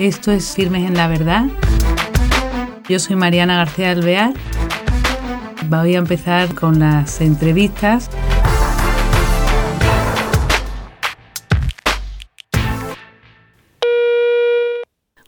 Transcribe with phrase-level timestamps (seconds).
[0.00, 1.44] Esto es Firmes en la Verdad.
[2.88, 4.32] Yo soy Mariana García Alvear.
[5.66, 8.08] Voy a empezar con las entrevistas.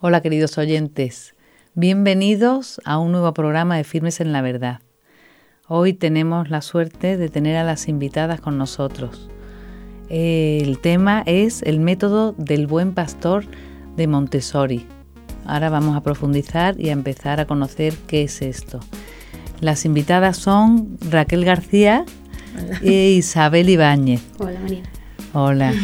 [0.00, 1.34] Hola queridos oyentes,
[1.75, 4.80] bienvenidos a un nuevo programa de Firmes en la Verdad.
[5.68, 9.29] Hoy tenemos la suerte de tener a las invitadas con nosotros.
[10.09, 13.45] El tema es el método del buen pastor
[13.96, 14.87] de Montessori.
[15.46, 18.81] Ahora vamos a profundizar y a empezar a conocer qué es esto.
[19.61, 22.05] Las invitadas son Raquel García
[22.82, 24.23] e Isabel Ibáñez.
[24.39, 24.82] Hola María.
[25.32, 25.73] Hola.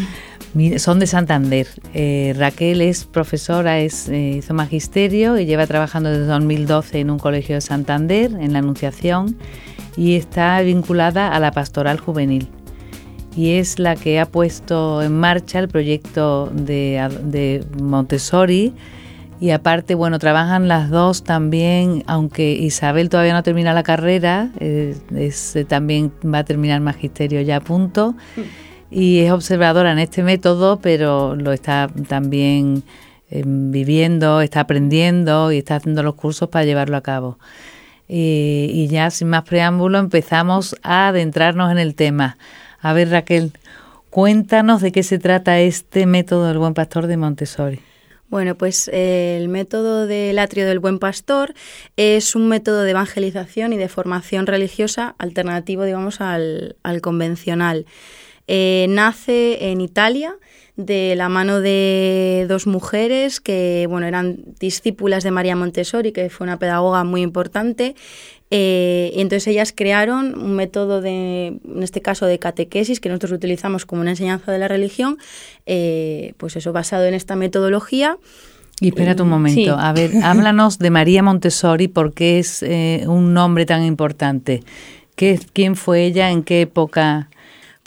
[0.78, 1.68] Son de Santander.
[1.94, 7.18] Eh, Raquel es profesora, es, eh, hizo magisterio y lleva trabajando desde 2012 en un
[7.18, 9.36] colegio de Santander, en la Anunciación,
[9.96, 12.48] y está vinculada a la pastoral juvenil
[13.38, 18.74] y es la que ha puesto en marcha el proyecto de, Montessori.
[19.38, 24.96] Y aparte, bueno, trabajan las dos también, aunque Isabel todavía no termina la carrera, eh,
[25.68, 28.16] también va a terminar magisterio ya a punto.
[28.90, 32.82] Y es observadora en este método, pero lo está también
[33.30, 37.38] em, viviendo, está aprendiendo y está haciendo los cursos para llevarlo a cabo.
[38.08, 42.36] y ya sin más preámbulo empezamos a adentrarnos en el tema.
[42.80, 43.52] A ver, Raquel,
[44.10, 47.80] cuéntanos de qué se trata este método del buen pastor de Montessori.
[48.28, 51.54] Bueno, pues eh, el método del atrio del buen pastor
[51.96, 57.86] es un método de evangelización y de formación religiosa alternativo, digamos, al, convencional.
[58.46, 60.36] Eh, nace en Italia
[60.76, 66.46] de la mano de dos mujeres que bueno, eran discípulas de María Montessori, que fue
[66.46, 67.96] una pedagoga muy importante,
[68.50, 73.84] eh, entonces ellas crearon un método de, en este caso de catequesis, que nosotros utilizamos
[73.84, 75.18] como una enseñanza de la religión,
[75.66, 78.16] eh, pues eso, basado en esta metodología.
[78.80, 83.66] Y espérate un momento, a ver, háblanos de María Montessori, porque es eh, un nombre
[83.66, 84.62] tan importante.
[85.16, 86.30] ¿Qué, ¿Quién fue ella?
[86.30, 87.28] ¿En qué época?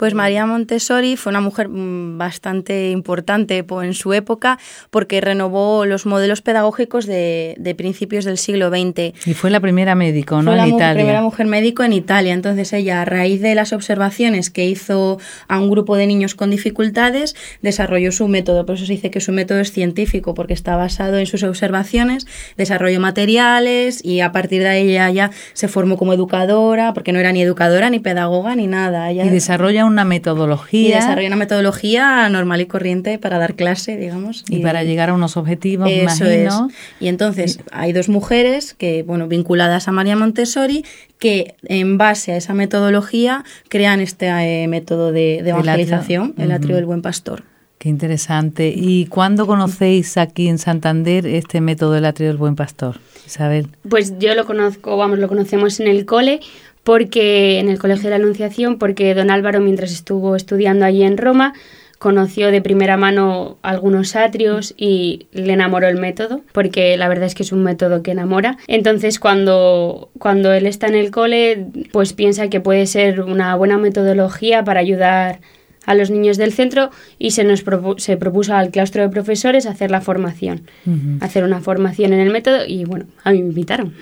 [0.02, 4.58] Pues María Montessori fue una mujer mm, bastante importante en su época
[4.90, 9.14] porque renovó los modelos pedagógicos de, principios del siglo XX.
[9.28, 10.54] Y fue la primera médico, ¿no?
[10.54, 12.34] Fue en la primera mujer médico en Italia.
[12.34, 16.50] Entonces ella, a raíz de las observaciones que hizo a un grupo de niños con
[16.50, 18.66] dificultades, desarrolló su método.
[18.66, 22.26] Por eso se dice que su método es científico porque está basado en sus observaciones,
[22.58, 27.20] desarrolló materiales y a partir de ahí ella ya se formó como educadora, porque no
[27.20, 29.12] era ni educadora ni pedagoga ni nada.
[29.12, 30.90] y desarrolla una metodología.
[30.90, 34.44] Y desarrolla una metodología normal y corriente para dar clase, digamos.
[34.50, 36.70] Y, para llegar a unos objetivos, imagino.
[37.00, 40.84] Y entonces hay dos mujeres que, bueno, vinculadas a María Montessori,
[41.20, 46.86] que en base a esa metodología crean este eh, método de, evangelización, el atrio, del
[46.86, 47.44] buen pastor.
[47.78, 48.72] Qué interesante.
[48.76, 53.68] ¿Y cuándo conocéis aquí en Santander este método del atrio del buen pastor, Isabel?
[53.90, 56.42] Pues yo lo conozco, vamos, lo conocemos en el cole,
[56.84, 61.18] porque en el Colegio de la Anunciación, porque don Álvaro, mientras estuvo estudiando allí en
[61.18, 61.54] Roma,
[62.02, 67.36] conoció de primera mano algunos atrios y le enamoró el método, porque la verdad es
[67.36, 68.58] que es un método que enamora.
[68.68, 73.78] Entonces, cuando, cuando él está en el cole, pues piensa que puede ser una buena
[73.78, 75.42] metodología para ayudar
[75.86, 77.64] a los niños del centro y se nos
[77.98, 80.62] se propuso al claustro de profesores hacer la formación,
[81.22, 83.94] hacer una formación en el método y bueno, a mí me invitaron.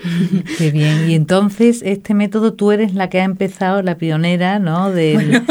[0.57, 1.09] Qué bien.
[1.09, 4.91] Y entonces este método tú eres la que ha empezado, la pionera, ¿no?
[4.91, 5.41] Del,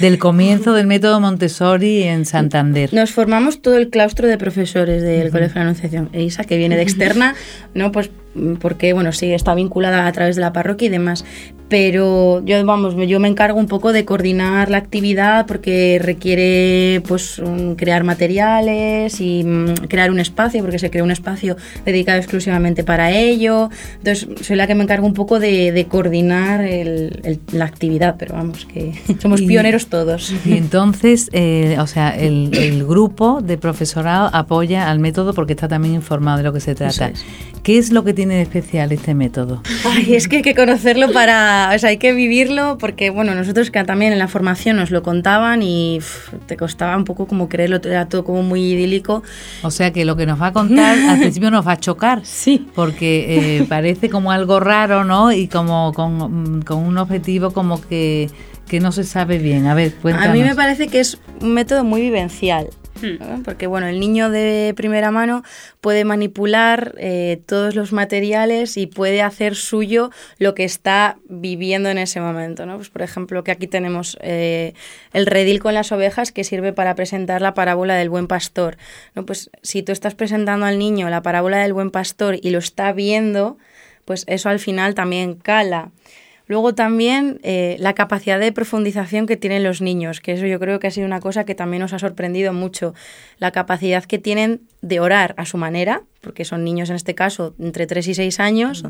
[0.00, 2.92] del comienzo del método Montessori en Santander.
[2.92, 6.10] Nos formamos todo el claustro de profesores del Colegio de Anunciación.
[6.12, 7.34] E Isa, que viene de externa,
[7.74, 7.92] ¿no?
[7.92, 8.10] Pues
[8.60, 11.24] porque bueno, sí, está vinculada a través de la parroquia y demás.
[11.68, 17.42] Pero yo, vamos, yo me encargo un poco de coordinar la actividad porque requiere pues
[17.76, 23.10] crear materiales y mm, crear un espacio, porque se crea un espacio dedicado exclusivamente para
[23.10, 23.68] ello.
[23.98, 26.64] Entonces, soy la que me encargo un poco de, coordinar
[27.52, 30.32] la actividad, pero vamos, que somos pioneros todos.
[30.44, 35.94] Y entonces, eh, o sea, el, grupo de profesorado apoya al método porque está también
[35.94, 37.10] informado de lo que se trata.
[37.62, 39.62] ¿Qué es lo que tiene de especial este método?
[39.84, 43.70] Ay, es que hay que conocerlo para, o sea, hay que vivirlo porque, bueno, nosotros
[43.70, 46.00] que también en la formación nos lo contaban y
[46.46, 49.22] te costaba un poco como creerlo, era todo como muy idílico.
[49.62, 52.20] O sea que lo que nos va a contar al principio nos va a chocar,
[52.24, 55.32] sí, porque eh, parece como algo raro, ¿no?
[55.32, 58.28] Y como con, con un objetivo como que
[58.66, 59.66] que no se sabe bien.
[59.66, 60.30] A ver, cuéntanos.
[60.30, 62.68] A mí me parece que es un método muy vivencial.
[63.00, 63.42] Hmm.
[63.42, 65.42] Porque bueno, el niño de primera mano
[65.80, 71.98] puede manipular eh, todos los materiales y puede hacer suyo lo que está viviendo en
[71.98, 72.66] ese momento.
[72.66, 72.76] ¿no?
[72.76, 74.74] Pues, por ejemplo, que aquí tenemos eh,
[75.12, 78.76] el redil con las ovejas que sirve para presentar la parábola del buen pastor.
[79.14, 79.26] ¿no?
[79.26, 82.92] Pues si tú estás presentando al niño la parábola del buen pastor y lo está
[82.92, 83.58] viendo,
[84.04, 85.90] pues eso al final también cala.
[86.46, 90.78] Luego también eh, la capacidad de profundización que tienen los niños, que eso yo creo
[90.78, 92.94] que ha sido una cosa que también nos ha sorprendido mucho.
[93.38, 97.54] La capacidad que tienen de orar a su manera, porque son niños en este caso
[97.58, 98.84] entre 3 y 6 años,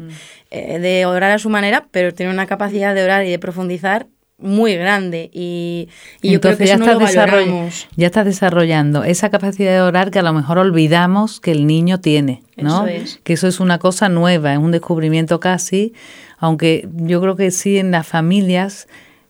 [0.50, 4.06] eh, de orar a su manera, pero tienen una capacidad de orar y de profundizar
[4.38, 5.88] muy grande y,
[6.22, 10.22] yo creo que ya, eso no ya estás desarrollando esa capacidad de orar que a
[10.22, 12.84] lo mejor olvidamos que el niño tiene, ¿no?
[13.24, 15.94] Que eso es una cosa nueva, es un descubrimiento casi
[16.38, 18.88] aunque yo creo que sí en las familias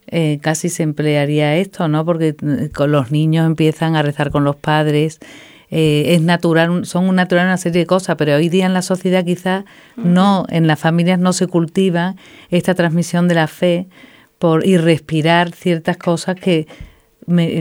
[0.09, 2.05] eh, casi se emplearía esto, ¿no?
[2.05, 5.19] Porque eh, con los niños empiezan a rezar con los padres,
[5.71, 9.25] eh, es natural, son natural una serie de cosas, pero hoy día en la sociedad
[9.25, 9.65] quizás
[9.97, 12.15] no, en las familias no se cultiva
[12.51, 13.89] esta transmisión de la fe
[14.39, 16.67] por y respirar ciertas cosas que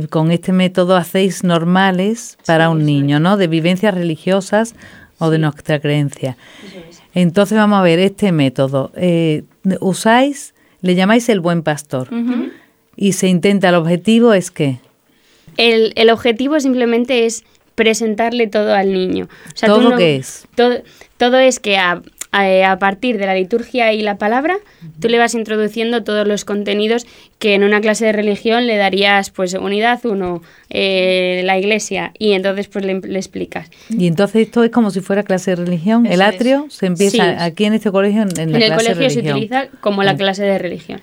[0.10, 3.38] con este método hacéis normales para un niño, ¿no?
[3.38, 4.76] De vivencias religiosas
[5.18, 6.38] o de nuestra creencia.
[7.14, 8.92] Entonces vamos a ver este método.
[8.96, 9.44] Eh,
[9.80, 12.10] usáis, le llamáis el buen pastor
[12.96, 14.80] y se intenta, el objetivo es que...
[15.58, 17.44] El, el objetivo simplemente es
[17.76, 19.28] presentarle todo al niño.
[19.60, 20.48] ¿Todo lo que es?
[20.56, 20.82] Todo,
[21.18, 22.02] todo es que a,
[22.44, 24.58] eh, a, partir de la liturgia y la palabra,
[25.00, 27.06] tú le vas introduciendo todos los contenidos
[27.40, 32.34] que en una clase de religión le darías, pues, unidad uno, eh, la iglesia, y
[32.34, 33.70] entonces pues le, explicas.
[33.90, 37.66] Y entonces esto es como si fuera clase de religión, el atrio se empieza aquí
[37.66, 41.02] en este colegio en, en el colegio se utiliza como la clase de religión.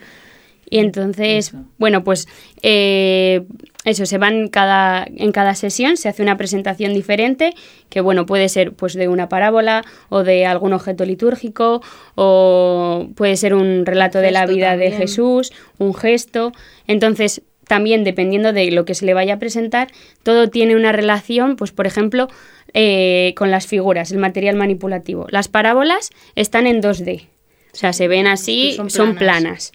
[0.73, 2.27] Y entonces, bueno, pues
[2.63, 3.43] eh,
[3.85, 7.55] eso, se van cada, en cada sesión, se hace una presentación diferente,
[7.89, 11.83] que bueno, puede ser pues de una parábola o de algún objeto litúrgico,
[12.15, 16.53] o puede ser un relato de la vida de Jesús, un gesto.
[16.87, 19.89] Entonces, también dependiendo de lo que se le vaya a presentar,
[20.23, 22.29] todo tiene una relación, pues por ejemplo,
[22.75, 25.27] eh, con las figuras, el material manipulativo.
[25.31, 27.27] Las parábolas están en 2D,
[27.73, 29.73] o sea, se ven así, Son planas son planas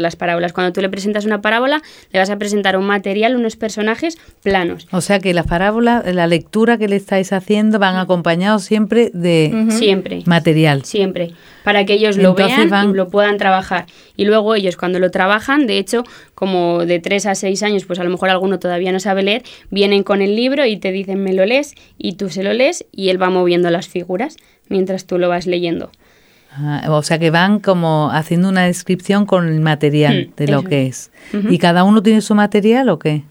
[0.00, 0.52] las parábolas.
[0.52, 1.82] Cuando tú le presentas una parábola,
[2.12, 4.86] le vas a presentar un material, unos personajes planos.
[4.90, 9.66] O sea que las parábolas, la lectura que le estáis haciendo van acompañados siempre de
[9.70, 10.84] siempre material.
[10.84, 11.32] Siempre,
[11.64, 13.86] para que ellos lo vean y lo puedan trabajar.
[14.16, 16.04] Y luego ellos cuando lo trabajan, de hecho,
[16.34, 19.42] como de 3 a 6 años, pues a lo mejor alguno todavía no sabe leer,
[19.70, 22.84] vienen con el libro y te dicen me lo lees y tú se lo lees
[22.92, 24.36] y él va moviendo las figuras
[24.68, 25.90] mientras tú lo vas leyendo
[26.88, 30.86] o sea que van como haciendo una descripción con el material mm, de lo que
[30.86, 31.10] es.
[31.50, 33.24] ¿Y cada uno tiene su material o qué?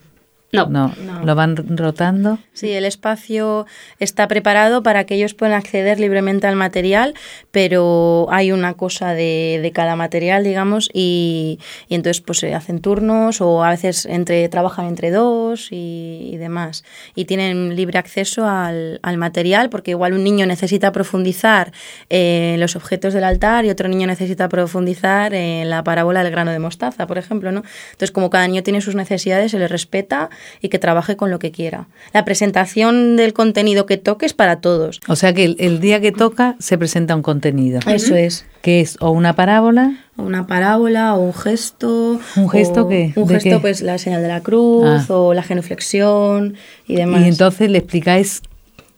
[0.51, 0.67] No.
[0.67, 0.93] no.
[1.23, 2.39] ¿Lo van rotando?
[2.53, 3.65] Sí, el espacio
[3.99, 7.13] está preparado para que ellos puedan acceder libremente al material,
[7.51, 11.59] pero hay una cosa de, de cada material, digamos, y,
[11.89, 16.83] y, entonces pues se hacen turnos o a veces entre trabajan entre dos y, demás.
[17.15, 21.71] Y tienen libre acceso al, al, material porque igual un niño necesita profundizar
[22.09, 26.51] en los objetos del altar y otro niño necesita profundizar en la parábola del grano
[26.51, 27.63] de mostaza, por ejemplo, ¿no?
[27.91, 30.29] Entonces, como cada niño tiene sus necesidades, se le respeta
[30.61, 31.87] y que trabaje con lo que quiera.
[32.13, 35.01] La presentación del contenido que toque es para todos.
[35.07, 37.79] O sea que el, día que toca se presenta un contenido.
[37.87, 38.45] Eso es.
[38.61, 39.97] Que es o una parábola.
[40.17, 42.19] O una parábola o un gesto.
[42.35, 43.13] ¿Un gesto qué?
[43.15, 45.13] Un gesto, pues la señal de la cruz ah.
[45.13, 46.55] o la genuflexión
[46.87, 47.23] y demás.
[47.25, 48.41] Y entonces le explicáis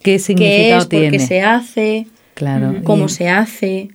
[0.02, 2.08] qué significado ¿Qué es, ¿Por qué se hace?
[2.34, 2.76] Claro.
[2.84, 3.90] ¿Cómo se hace?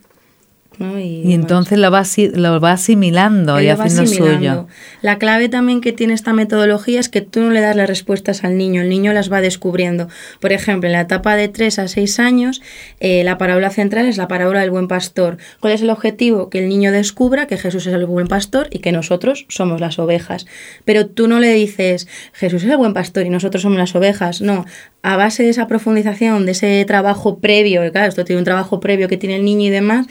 [0.78, 2.02] Y, entonces lo va,
[2.34, 4.66] lo va asimilando y haciendo suyo.
[5.02, 8.44] La clave también que tiene esta metodología es que tú no le das las respuestas
[8.44, 10.08] al niño, el niño las va descubriendo.
[10.40, 12.62] Por ejemplo, en la etapa de 3 a 6 años,
[13.00, 15.38] eh, la parábola central es la parábola del buen pastor.
[15.60, 16.50] ¿Cuál es el objetivo?
[16.50, 19.98] Que el niño descubra que Jesús es el buen pastor y que nosotros somos las
[19.98, 20.46] ovejas.
[20.84, 24.40] Pero tú no le dices, Jesús es el buen pastor y nosotros somos las ovejas.
[24.40, 24.64] No,
[25.02, 29.08] a base de esa profundización, de ese trabajo previo, claro, esto tiene un trabajo previo
[29.08, 30.06] que tiene el niño y demás,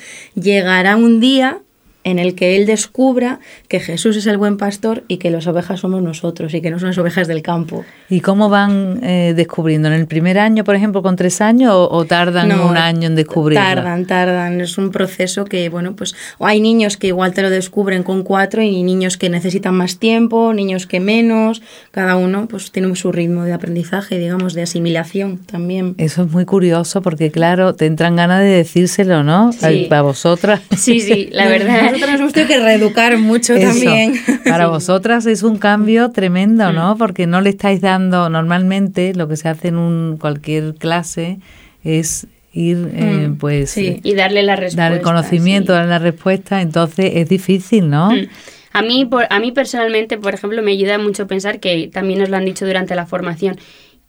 [0.52, 1.60] llegará un día
[2.04, 5.82] en el que él descubra que Jesús es el buen pastor y que las ovejas
[5.82, 7.86] somos nosotros y que no son las ovejas del campo.
[8.12, 9.88] ¿Y cómo van eh, descubriendo?
[9.88, 13.64] ¿En el primer año, por ejemplo, con tres años o, tardan un año en descubrirlo?
[13.64, 14.60] Tardan, tardan.
[14.60, 18.62] Es un proceso que, bueno, pues hay niños que igual te lo descubren con cuatro
[18.62, 21.62] y niños que necesitan más tiempo, niños que menos.
[21.92, 25.96] Cada uno pues tiene su ritmo de aprendizaje, digamos, de asimilación también.
[25.98, 29.54] Eso es muy curioso porque, claro, te entran ganas de decírselo, ¿no?
[29.54, 29.86] Sí.
[29.88, 30.60] Para vosotras.
[30.76, 34.16] Sí, sí, la verdad nosotros nos tenido que reeducar mucho también.
[34.44, 36.96] Para vosotras es un cambio tremendo, ¿no?
[36.96, 36.98] Mm.
[36.98, 41.40] Porque no le estáis dando, normalmente lo que se hace en un, cualquier clase
[41.84, 43.38] es ir eh, mm.
[43.38, 48.12] pues y darle la respuesta dar el conocimiento darle la respuesta entonces es difícil no
[48.12, 48.28] mm.
[48.74, 52.30] a mí por, a mí personalmente por ejemplo me ayuda mucho pensar que también nos
[52.30, 53.58] lo han dicho durante la formación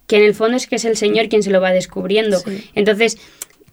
[0.08, 2.38] que en el fondo es que es el señor quien se lo va descubriendo
[2.74, 3.18] entonces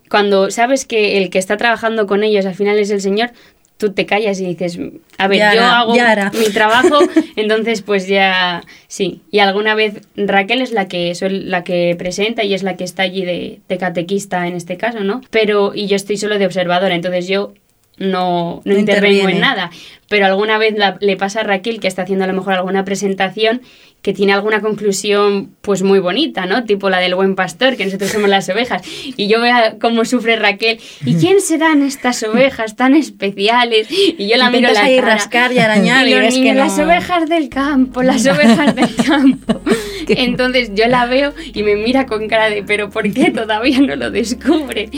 [0.10, 3.32] cuando sabes que el que está trabajando con ellos al final es el Señor,
[3.80, 4.78] tú te callas y dices,
[5.18, 5.94] a ver, yo hago
[6.38, 7.00] mi trabajo,
[7.38, 9.22] entonces pues ya sí.
[9.32, 12.84] Y alguna vez Raquel es la que soy la que presenta y es la que
[12.84, 15.22] está allí de, de catequista en este caso, ¿no?
[15.30, 17.54] Pero y yo estoy solo de observadora, entonces yo
[18.00, 19.72] no, no, intervengo en nada.
[20.08, 23.62] Pero alguna vez le pasa a Raquel que está haciendo a lo mejor alguna presentación
[24.02, 26.64] que tiene alguna conclusión pues muy bonita, ¿no?
[26.64, 28.82] Tipo la del buen pastor, que nosotros somos las ovejas.
[29.18, 30.80] Y yo veo cómo sufre Raquel.
[31.06, 33.88] ¿Y quién serán estas ovejas tan especiales?
[33.90, 37.50] Y yo la miro la ahí rascar y arañar y, ves que las ovejas del
[37.50, 39.62] campo, las ovejas del campo.
[40.08, 43.96] Entonces yo la veo y me mira con cara de, pero ¿por qué todavía no
[43.96, 44.90] lo descubre?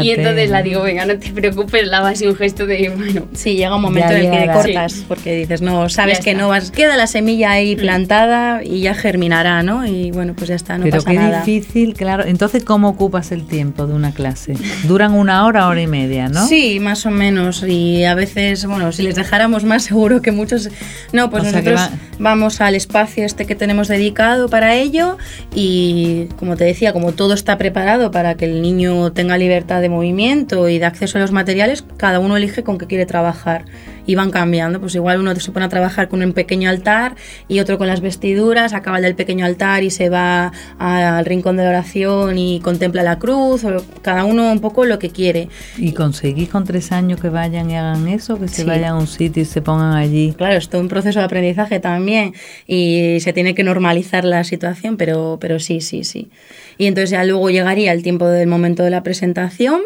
[0.00, 3.26] Y entonces la digo, venga, no te preocupes, la vas y un gesto de, bueno.
[3.32, 6.70] Sí, llega un momento en el que cortas, porque dices, no, sabes que no vas,
[6.70, 9.86] queda la semilla ahí plantada y ya germinará, ¿no?
[9.86, 12.24] Y bueno, pues ya está, no pero pasa qué difícil, claro.
[12.24, 14.54] Entonces, ¿cómo ocupas el tiempo de una clase?
[14.84, 16.46] Duran una hora, hora y media, ¿no?
[16.46, 17.64] Sí, más o menos.
[17.66, 20.68] Y a veces, bueno, si les dejáramos más, seguro que muchos...
[21.12, 21.80] No, pues nosotros
[22.18, 25.16] vamos al espacio este que tenemos dedicado para ello
[25.54, 29.88] y como te decía, como todo está preparado para que el niño tenga libertad de
[29.88, 33.64] movimiento y de acceso a los materiales, cada uno elige con qué quiere trabajar
[34.10, 34.80] y van cambiando.
[34.80, 37.14] Pues igual uno se pone a trabajar con un pequeño altar
[37.46, 41.56] y otro con las vestiduras, acaba el del pequeño altar y se va al rincón
[41.56, 45.48] de la oración y contempla la cruz, o cada uno un poco lo que quiere.
[45.78, 49.06] ¿Y conseguís con tres años que vayan y hagan eso, que se vayan a un
[49.06, 50.34] sitio y se pongan allí?
[50.36, 52.34] Claro, es todo un proceso de aprendizaje también
[52.66, 56.30] y se tiene que normalizar la situación, pero, pero sí, sí, sí.
[56.78, 59.82] Y entonces ya luego llegaría el tiempo del momento de la presentación.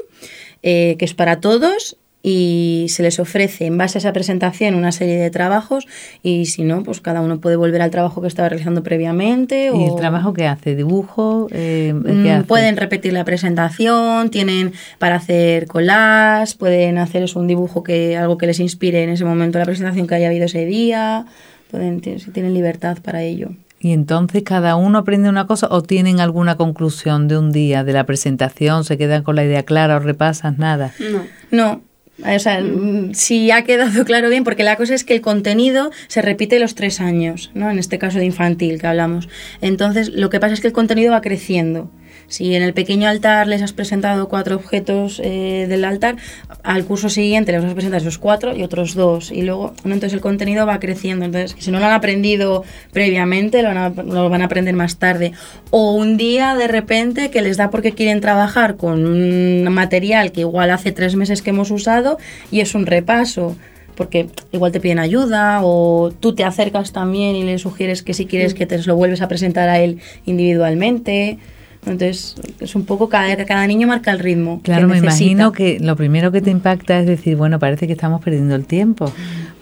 [0.66, 4.93] Eh, que es para todos y se les ofrece en base a esa presentación una
[4.93, 5.87] serie de trabajos
[6.23, 9.71] y si no, pues cada uno puede volver al trabajo que estaba realizando previamente.
[9.75, 10.75] ¿Y el trabajo que hace?
[10.75, 11.49] ¿Dibujo?
[11.50, 18.16] Eh, mm, pueden repetir la presentación, tienen para hacer colas, pueden hacer un dibujo que
[18.16, 21.26] algo que les inspire en ese momento la presentación que haya habido ese día,
[21.71, 23.50] pueden, tienen libertad para ello.
[23.81, 27.93] Y entonces cada uno aprende una cosa o tienen alguna conclusión de un día de
[27.93, 30.95] la presentación, se quedan con la idea clara o repasas nada.
[30.99, 31.94] No, no.
[32.23, 35.90] O sea, mm, si ha quedado claro bien, porque la cosa es que el contenido
[36.06, 37.71] se repite los tres años, ¿no?
[37.71, 39.28] En este caso de infantil que hablamos.
[39.61, 41.90] Entonces, lo que pasa es que el contenido va creciendo.
[42.35, 46.17] Si en el pequeño altar les has presentado cuatro objetos eh, del altar,
[46.64, 49.31] al curso siguiente les vas a presentar esos cuatro y otros dos.
[49.31, 51.26] Y luego, entonces el contenido va creciendo.
[51.26, 54.99] Entonces, si no lo han aprendido previamente, lo van, a, lo van a aprender más
[54.99, 55.31] tarde.
[55.71, 60.41] O un día de repente que les da porque quieren trabajar con un material que
[60.41, 62.19] igual hace tres meses que hemos usado
[62.50, 63.55] y es un repaso
[63.95, 68.26] porque igual te piden ayuda o tú te acercas también y le sugieres que si
[68.26, 71.38] quieres que te lo vuelves a presentar a él individualmente.
[71.87, 74.61] Entonces, es un poco cada, cada niño marca el ritmo.
[74.62, 78.23] Claro, me imagino que lo primero que te impacta es decir, bueno, parece que estamos
[78.23, 79.12] perdiendo el tiempo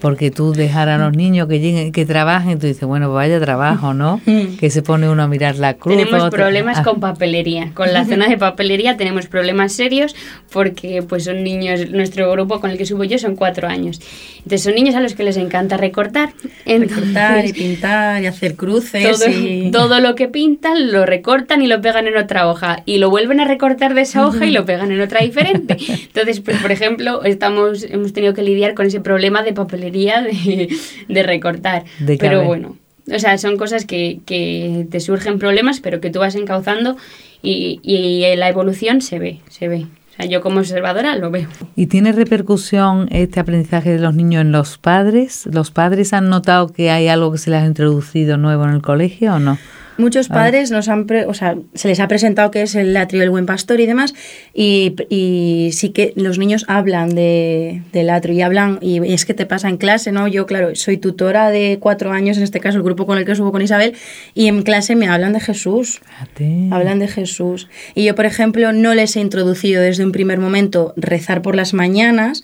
[0.02, 3.94] porque tú dejar a los niños que lleguen, que trabajen, tú dices, bueno, vaya trabajo,
[3.94, 4.20] ¿no?
[4.58, 5.96] que se pone uno a mirar la cruz.
[5.96, 6.82] Tenemos problemas ah.
[6.82, 7.70] con papelería.
[7.72, 10.16] Con la zona de papelería tenemos problemas serios
[10.52, 14.00] porque pues son niños, nuestro grupo con el que subo yo son cuatro años.
[14.38, 16.32] Entonces son niños a los que les encanta recortar.
[16.66, 19.20] recortar y pintar y hacer cruces.
[19.20, 19.70] Todo, y...
[19.72, 22.82] todo lo que pintan lo recortan y lo pegan en otra hoja.
[22.86, 25.76] Y lo vuelven a recortar de esa hoja y lo pegan en otra diferente.
[25.88, 31.22] Entonces, pues, por ejemplo, estamos, hemos tenido que lidiar con ese problema de papelería de,
[31.22, 31.84] recortar.
[32.18, 32.76] pero bueno,
[33.12, 36.96] o sea, son cosas que, que, te surgen problemas, pero que tú vas encauzando
[37.42, 39.86] y, y la evolución se ve, se ve.
[40.12, 41.48] O sea, yo como observadora lo veo.
[41.74, 45.46] ¿Y tiene repercusión este aprendizaje de los niños en los padres?
[45.50, 48.82] ¿Los padres han notado que hay algo que se les ha introducido nuevo en el
[48.82, 49.58] colegio o no?
[50.02, 50.34] Muchos ah.
[50.34, 53.46] padres nos han, o sea, se les ha presentado que es el atrio del buen
[53.46, 54.14] pastor y demás,
[54.52, 59.32] y, y sí que los niños hablan de, del atrio y hablan, y es que
[59.32, 60.26] te pasa en clase, ¿no?
[60.26, 63.36] Yo, claro, soy tutora de cuatro años, en este caso el grupo con el que
[63.36, 63.94] subo con Isabel,
[64.34, 66.00] y en clase me hablan de Jesús.
[66.72, 67.68] Hablan de Jesús.
[67.94, 71.74] Y yo, por ejemplo, no les he introducido desde un primer momento rezar por las
[71.74, 72.42] mañanas,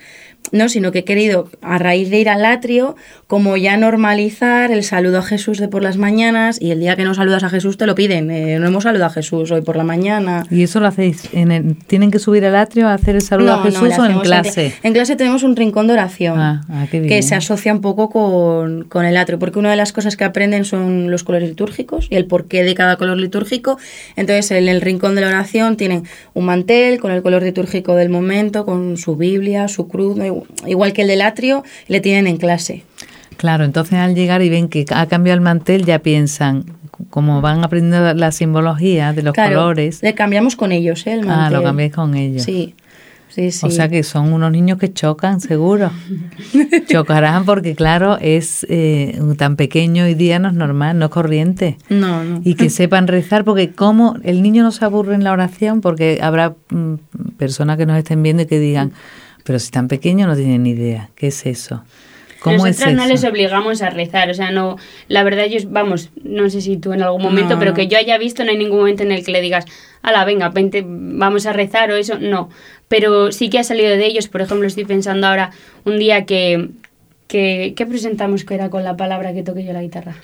[0.53, 4.83] no, sino que he querido, a raíz de ir al atrio, como ya normalizar el
[4.85, 7.77] saludo a Jesús de por las mañanas y el día que no saludas a Jesús
[7.77, 8.31] te lo piden.
[8.31, 10.45] Eh, no hemos saludado a Jesús hoy por la mañana.
[10.51, 11.29] ¿Y eso lo hacéis?
[11.33, 14.75] En ¿Tienen que subir al atrio a hacer el saludo a Jesús o en clase?
[14.83, 18.85] En, clase tenemos un rincón de oración ah, ah, que se asocia un poco con,
[18.85, 22.17] con, el atrio, porque una de las cosas que aprenden son los colores litúrgicos y
[22.17, 23.79] el porqué de cada color litúrgico.
[24.17, 28.09] Entonces en el rincón de la oración tienen un mantel con el color litúrgico del
[28.09, 30.17] momento, con su Biblia, su cruz,
[30.67, 32.85] igual que el del atrio, le tienen en clase.
[33.37, 36.65] Claro, entonces al llegar y ven que ha cambiado el mantel, ya piensan,
[37.11, 40.03] como van aprendiendo la simbología de los colores.
[40.03, 41.13] Le cambiamos con ellos, ¿eh?
[41.13, 41.45] El mantel.
[41.45, 42.43] Ah, lo cambiáis con ellos.
[42.43, 42.75] Sí.
[43.29, 43.67] Sí, sí.
[43.67, 45.93] O sea que son unos niños que chocan, seguro.
[46.89, 51.77] Chocarán porque, claro, es eh, tan pequeño hoy día no es normal, no es corriente.
[51.91, 52.41] No, no.
[52.43, 56.19] Y que sepan rezar, porque como el niño no se aburre en la oración, porque
[56.23, 56.95] habrá mm,
[57.37, 58.93] personas que nos estén viendo y que digan,
[59.49, 61.83] pero si tan pequeño no tienen ni idea, ¿qué es eso?
[62.41, 64.77] ¿Cómo Nosotras no les obligamos a rezar, o sea, no,
[65.09, 68.19] la verdad ellos, vamos, no sé si tú en algún momento, pero que yo haya
[68.19, 69.65] visto, no hay ningún momento en el que le digas,
[70.03, 72.51] ala, venga, vente, vamos a rezar o eso, no.
[72.89, 75.51] Pero sí que ha salido de ellos, por ejemplo, estoy pensando ahora
[75.87, 76.69] un día que,
[77.27, 80.15] que ¿qué presentamos que era con la palabra que toqué yo la guitarra?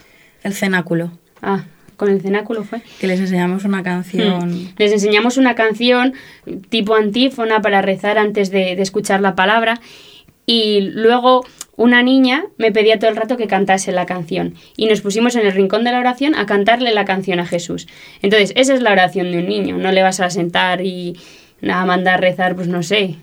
[0.43, 1.13] El cenáculo.
[1.41, 1.65] Ah,
[1.97, 2.83] con el cenáculo fue.
[3.01, 4.51] Que les enseñamos una canción.
[4.51, 4.75] Hmm.
[4.79, 6.15] Les enseñamos una canción
[6.69, 9.81] tipo antífona para rezar antes de, de escuchar la palabra.
[10.47, 11.43] Y luego
[11.77, 15.47] una niña me pedía todo el rato que cantase la canción y nos pusimos en
[15.47, 17.89] el rincón de la oración a cantarle la canción a Jesús.
[18.23, 21.17] Entonces, esa es la oración de un niño, no le vas a sentar y
[21.69, 23.17] a mandar rezar, pues no sé,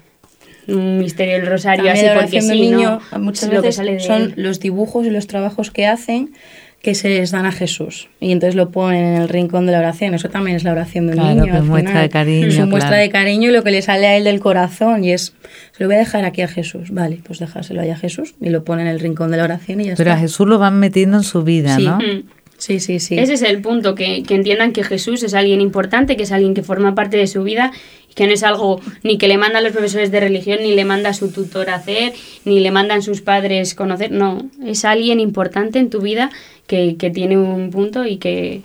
[0.68, 5.28] un misterio del rosario así porque sí, niño, muchas veces son los dibujos y los
[5.28, 6.34] trabajos que hacen
[6.82, 8.10] que se les dan a Jesús.
[8.20, 10.16] Y entonces lo ponen en el rincón de la oración.
[10.16, 11.46] Eso también es la oración de un niño.
[11.46, 12.48] Que muestra de cariño.
[12.48, 15.04] Es una muestra de cariño y lo que le sale a él del corazón.
[15.04, 15.36] Y es,
[15.74, 16.90] se lo voy a dejar aquí a Jesús.
[16.92, 19.82] Vale, pues dejárselo ahí a Jesús y lo ponen en el rincón de la oración
[19.82, 22.00] y ya Pero a Jesús lo van metiendo en su vida, ¿no?
[22.00, 22.24] Mm.
[22.58, 23.18] Sí, sí, sí.
[23.18, 26.54] Ese es el punto, que, que entiendan que Jesús es alguien importante, que es alguien
[26.54, 27.72] que forma parte de su vida
[28.16, 31.10] que no es algo ni que le mandan los profesores de religión, ni le manda
[31.10, 32.14] a su tutor hacer,
[32.46, 34.12] ni le mandan sus padres conocer.
[34.12, 36.30] No, es alguien importante en tu vida
[36.68, 38.62] que, que tiene un punto y que,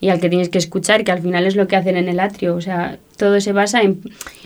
[0.00, 2.20] y al que tienes que escuchar, que al final es lo que hacen en el
[2.20, 2.54] atrio.
[2.54, 4.00] O sea, todo se basa en,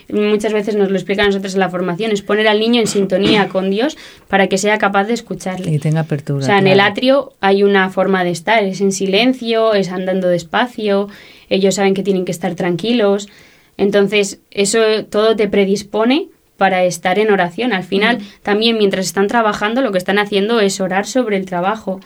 [0.09, 3.47] muchas veces nos lo explican nosotros en la formación, es poner al niño en sintonía
[3.47, 3.97] con Dios
[4.27, 5.71] para que sea capaz de escucharle.
[5.71, 6.39] Y tenga apertura.
[6.39, 10.27] O sea, en el atrio hay una forma de estar, es en silencio, es andando
[10.27, 11.07] despacio,
[11.49, 13.29] ellos saben que tienen que estar tranquilos.
[13.77, 17.73] Entonces, eso todo te predispone para estar en oración.
[17.73, 21.99] Al final, también mientras están trabajando, lo que están haciendo es orar sobre el trabajo.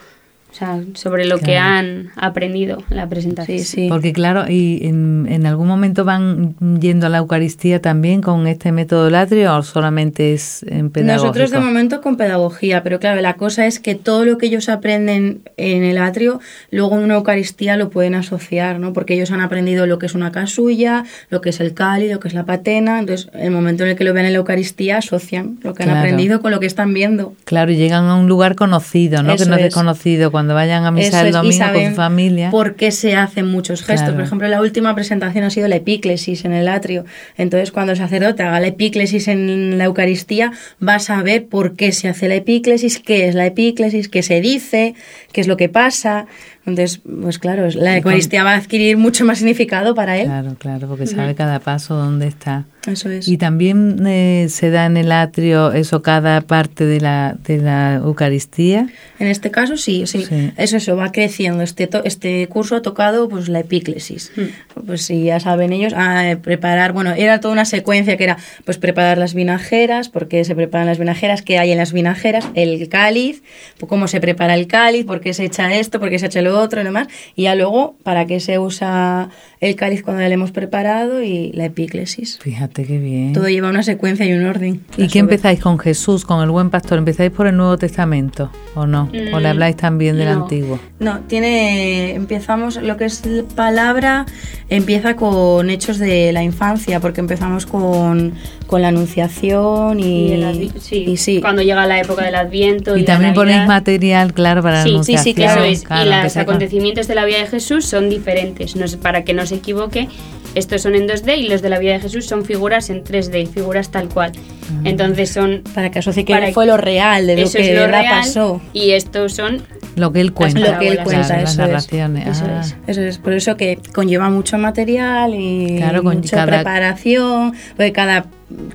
[0.52, 3.60] O sea, sobre lo que han aprendido en la presentación.
[3.60, 3.88] Sí, sí.
[3.88, 9.10] Porque claro, y en, algún momento van yendo a la Eucaristía también con este método
[9.10, 11.24] latrio o solamente es en pedagogía.
[11.24, 14.70] Nosotros de momento con pedagogía, pero claro, la cosa es que todo lo que ellos
[14.70, 16.40] aprenden en el atrio,
[16.72, 18.92] luego en una Eucaristía lo pueden asociar, ¿no?
[18.92, 22.20] Porque ellos han aprendido lo que es una casulla, lo que es el cáliz, lo
[22.20, 24.98] que es la patena, entonces el momento en el que lo ven en la Eucaristía
[24.98, 27.34] asocian lo que han aprendido con lo que están viendo.
[27.46, 29.36] Claro, y llegan a un lugar conocido, ¿no?
[29.36, 32.50] que no es desconocido cuando vayan a misa el domingo con su familia.
[32.50, 34.14] ¿Por qué se hacen muchos gestos?
[34.14, 37.04] Por ejemplo, la última presentación ha sido la epíclesis en el atrio.
[37.38, 41.92] Entonces, cuando el sacerdote haga la epíclesis en la Eucaristía, vas a ver por qué
[41.92, 44.96] se hace la epíclesis, qué es la epíclesis, qué se dice,
[45.34, 46.26] qué es lo que pasa.
[46.70, 50.26] Entonces, pues claro, la Eucaristía va a adquirir mucho más significado para él.
[50.26, 52.66] Claro, claro, porque sabe cada paso dónde está.
[52.88, 53.28] Eso es.
[53.28, 57.96] Y también eh, se da en el atrio eso cada parte de la, de la
[57.96, 58.88] Eucaristía.
[59.20, 60.26] En este caso sí, sí.
[60.58, 61.62] Eso, eso, va creciendo.
[61.62, 64.32] Este, este curso ha tocado pues la epíclesis.
[64.36, 64.86] Mm.
[64.86, 68.78] Pues si ya saben ellos, a preparar, bueno, era toda una secuencia que era pues
[68.78, 72.88] preparar las vinajeras, por qué se preparan las vinajeras, qué hay en las vinajeras, el
[72.88, 73.44] cáliz,
[73.78, 76.42] pues cómo se prepara el cáliz, por qué se echa esto, por qué se echa
[76.42, 77.08] lo otro y demás.
[77.36, 81.66] Y ya luego, para qué se usa el cáliz cuando le hemos preparado y la
[81.66, 82.40] epíclesis.
[82.42, 83.34] Fíjate qué bien.
[83.34, 84.82] Todo lleva una secuencia y un orden.
[84.96, 86.98] ¿Y qué empezáis con Jesús, con el buen pastor?
[86.98, 89.10] ¿Empezáis por el Nuevo Testamento o no?
[89.34, 90.80] ¿O le mm, habláis también del Antiguo?
[91.00, 93.22] No, tiene, empezamos, lo que es
[93.56, 94.26] palabra,
[94.70, 98.34] empieza con hechos de la infancia, porque empezamos con,
[98.68, 102.96] con la Anunciación y, sí, sí, cuando llega la época del Adviento.
[102.96, 105.24] Y, también ponéis material, claro, para la Anunciación.
[105.24, 105.64] Sí, sí, claro.
[105.64, 105.84] Es.
[105.84, 109.46] y los acontecimientos de la vida de Jesús son diferentes, no es para que no
[109.46, 110.08] se equivoque
[110.56, 113.48] estos son en 2D y los de la vida de Jesús son figuras en 3D,
[113.48, 114.32] figuras tal cual.
[114.36, 114.82] Ah.
[114.84, 115.64] Entonces son...
[115.76, 118.62] Para que asocie que fue lo real, de lo que lo pasó.
[118.74, 119.62] Y estos son...
[119.96, 120.60] Lo que él cuenta.
[120.60, 122.74] Lo que él cuenta, eso, es, ah.
[122.88, 123.18] eso, es.
[123.18, 128.26] Por eso que conlleva mucho material y mucha preparación, porque cada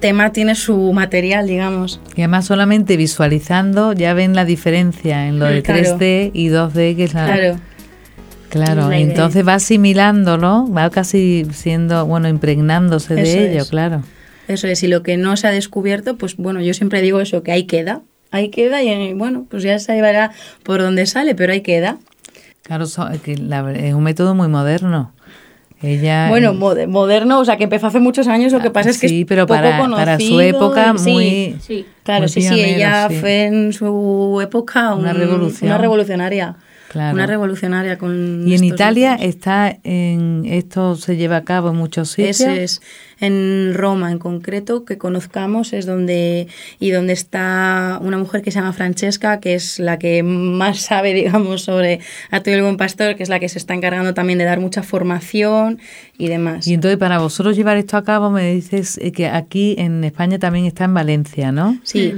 [0.00, 2.00] tema tiene su material, digamos.
[2.16, 7.04] Y además solamente visualizando ya ven la diferencia en lo de 3D y 2D, que
[7.04, 7.26] es la...
[7.26, 7.60] Claro.
[8.50, 14.04] Claro, entonces va asimilándolo, va casi siendo, bueno, impregnándose de ello, claro.
[14.46, 17.42] Eso es, y lo que no se ha descubierto, pues bueno, yo siempre digo eso,
[17.42, 20.30] que ahí queda, ahí queda y bueno, pues ya se llevará
[20.62, 21.98] por donde sale, pero ahí queda.
[22.62, 22.96] Claro, es
[23.94, 25.12] un método muy moderno.
[25.84, 29.08] Ella, bueno, moderno, o sea, que empezó hace muchos años, lo que pasa es que
[29.08, 31.56] sí, pero para, para su época muy...
[31.60, 35.70] Sí, claro, sí, sí, ella fue en su época una, revolución.
[35.70, 36.56] una revolucionaria.
[36.94, 38.46] Una revolucionaria con...
[38.46, 42.40] Y en Italia está en esto se lleva a cabo en muchos sitios.
[42.40, 42.80] es.
[43.20, 46.48] En Roma en concreto, que conozcamos, es donde...
[46.78, 51.14] Y donde está una mujer que se llama Francesca, que es la que más sabe,
[51.14, 54.44] digamos, sobre Arturo el Buen Pastor, que es la que se está encargando también de
[54.44, 55.78] dar mucha formación
[56.18, 56.66] y demás.
[56.66, 60.38] Y entonces, para vosotros llevar esto a cabo, me dices eh, que aquí en España
[60.38, 61.78] también está en Valencia, ¿no?
[61.82, 62.12] Sí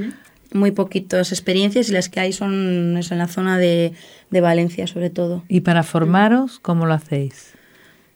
[0.57, 3.93] muy poquitas experiencias y las que hay son en la zona de,
[4.31, 5.45] Valencia sobre todo.
[5.49, 7.53] ¿Y para formaros cómo lo hacéis?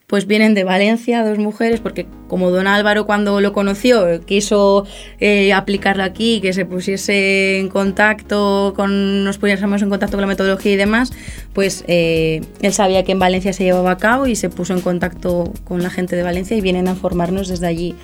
[0.06, 4.84] Pues vienen de Valencia dos mujeres, porque como don Álvaro cuando lo conoció quiso
[5.20, 10.26] eh, aplicarlo aquí, que se pusiese en contacto con, nos pusiéramos en contacto con la
[10.26, 11.12] metodología y demás,
[11.52, 14.80] pues eh, él sabía que en Valencia se llevaba a cabo y se puso en
[14.80, 17.94] contacto con la gente de Valencia y vienen a formarnos desde allí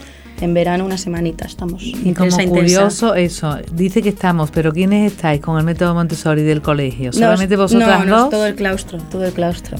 [0.41, 1.83] en verano una semanita estamos.
[1.83, 6.63] Y como curioso eso, dice que estamos, pero ¿quiénes estáis con el método Montessori del
[6.63, 7.13] colegio?
[7.13, 9.79] ¿Solamente vosotras no, todo el claustro, todo el claustro.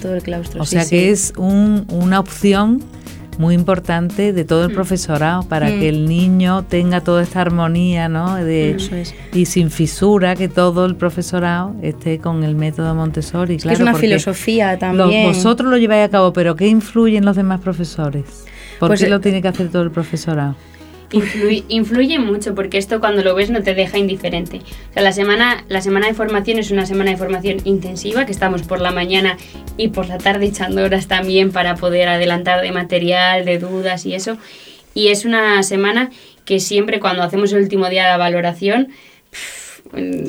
[0.00, 0.62] Todo el claustro.
[0.62, 2.82] O sea que es un, una opción
[3.38, 4.74] muy importante de todo el mm.
[4.74, 5.94] profesorado para que mm.
[5.94, 8.36] el niño tenga toda esta armonía, ¿no?
[8.36, 8.76] De,
[9.32, 13.56] Y sin fisura, que todo el profesorado esté con el método Montessori.
[13.56, 15.26] Es, es una filosofía también.
[15.26, 18.44] vosotros lo lleváis a cabo, pero ¿qué influye en los demás profesores?
[18.80, 20.56] ¿Por pues, qué lo tiene que hacer todo el profesorado?
[21.12, 24.58] Influye, mucho porque esto cuando lo ves no te deja indiferente.
[24.90, 28.32] O sea, la semana, la semana de formación es una semana de formación intensiva que
[28.32, 29.36] estamos por la mañana
[29.76, 34.14] y por la tarde echando horas también para poder adelantar de material, de dudas y
[34.14, 34.38] eso.
[34.94, 36.10] Y es una semana
[36.46, 38.88] que siempre cuando hacemos el último día de valoración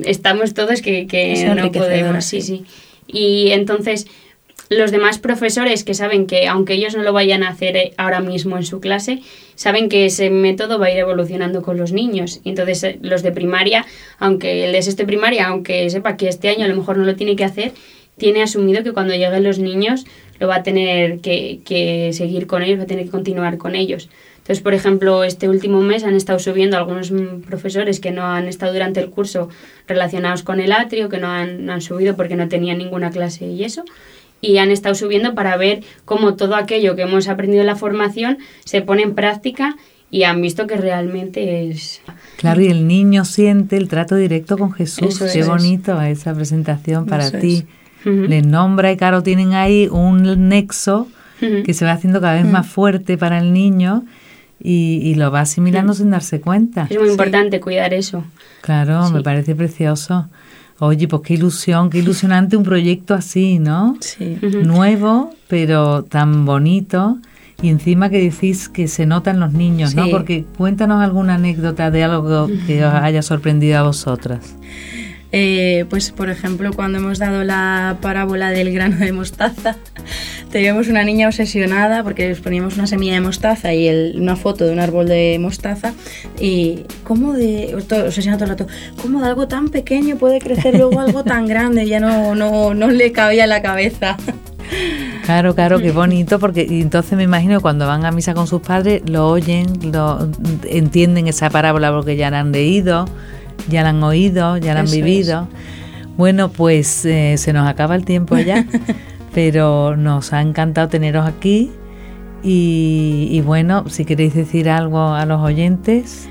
[0.05, 2.25] estamos todos que, que no podemos.
[2.25, 2.65] Sí, sí.
[3.07, 4.07] Y entonces
[4.71, 8.21] los demás profesores que saben que, aunque ellos no lo vayan a hacer eh, ahora
[8.21, 9.19] mismo en su clase,
[9.55, 12.39] saben que ese método va a ir evolucionando con los niños.
[12.45, 13.85] Entonces eh, los de primaria,
[14.17, 17.17] aunque el de sexto primaria, aunque sepa que este año a lo mejor no lo
[17.17, 17.73] tiene que hacer,
[18.17, 20.05] tiene asumido que cuando lleguen los niños
[20.39, 23.75] lo va a tener que, que seguir con ellos, va a tener que continuar con
[23.75, 24.09] ellos.
[24.37, 28.47] Entonces, por ejemplo, este último mes han estado subiendo algunos mm, profesores que no han
[28.47, 29.49] estado durante el curso
[29.85, 33.45] relacionados con el atrio, que no han, no han subido porque no tenían ninguna clase
[33.47, 33.83] y eso
[34.41, 38.39] y han estado subiendo para ver cómo todo aquello que hemos aprendido en la formación
[38.65, 39.77] se pone en práctica
[40.09, 42.01] y han visto que realmente es...
[42.35, 45.23] Claro, y el niño siente el trato directo con Jesús.
[45.31, 47.65] Qué bonito esa presentación para ti.
[48.03, 51.07] Les nombra y claro, tienen ahí un nexo
[51.39, 54.03] que se va haciendo cada vez más fuerte para el niño
[54.59, 56.87] y, lo va asimilando sin darse cuenta.
[56.89, 58.23] Es muy importante cuidar eso.
[58.61, 60.27] Claro, me parece precioso.
[60.83, 63.97] Oye, pues qué ilusión, qué ilusionante un proyecto así, ¿no?
[63.99, 64.39] Sí.
[64.41, 67.19] Nuevo, pero tan bonito.
[67.61, 70.09] Y encima que decís que se notan los niños, ¿no?
[70.09, 74.55] Porque cuéntanos alguna anécdota de algo que os haya sorprendido a vosotras.
[75.31, 79.77] Eh, pues por ejemplo cuando hemos dado la parábola del grano de mostaza,
[80.51, 84.73] teníamos una niña obsesionada porque les poníamos una semilla de mostaza y una foto de
[84.73, 85.93] un árbol de mostaza
[86.39, 88.67] y cómo de, obsesionada todo el rato,
[89.01, 92.89] cómo de algo tan pequeño puede crecer luego algo tan grande, ya no, no, no
[92.89, 94.17] le cabía la cabeza.
[95.25, 98.61] Claro, claro, qué bonito, porque entonces me imagino que cuando van a misa con sus
[98.61, 100.29] padres lo oyen, lo
[100.63, 103.05] entienden esa parábola porque ya la han leído
[103.69, 105.47] ya la han oído, ya la han vivido.
[106.17, 108.65] Bueno, pues eh, se nos acaba el tiempo ya,
[109.33, 111.71] pero nos ha encantado teneros aquí.
[112.43, 116.27] Y, bueno, si queréis decir algo a los oyentes.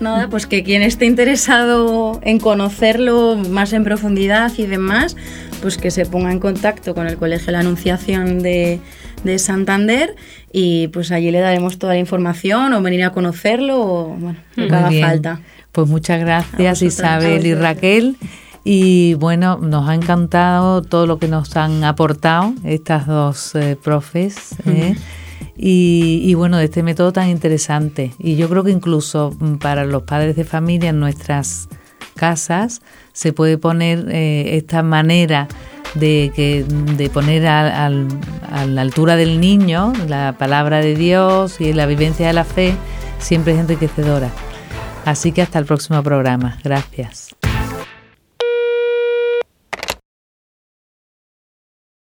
[0.00, 5.16] Nada, pues que quien esté interesado en conocerlo más en profundidad y demás,
[5.62, 8.80] pues que se ponga en contacto con el Colegio de la Anunciación de,
[9.24, 10.14] de Santander
[10.52, 14.68] y pues allí le daremos toda la información o venir a conocerlo o bueno, lo
[14.68, 15.40] que haga falta.
[15.72, 18.16] Pues muchas gracias Isabel y Raquel.
[18.68, 24.56] Y bueno, nos ha encantado todo lo que nos han aportado estas dos eh, profes.
[24.66, 24.96] ¿eh?
[25.56, 28.12] y, bueno, de este método tan interesante.
[28.18, 31.68] Y yo creo que incluso mm, para los padres de familia en nuestras
[32.16, 35.46] casas se puede poner eh, esta manera
[35.94, 41.72] de, que, de poner a, a la altura del niño la palabra de Dios y
[41.72, 42.74] la vivencia de la fe
[43.20, 44.32] siempre es enriquecedora.
[45.04, 46.58] Así que hasta el próximo programa.
[46.64, 47.28] Gracias.